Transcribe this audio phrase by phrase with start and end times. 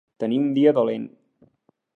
[0.23, 1.07] Tenir un dia dolent.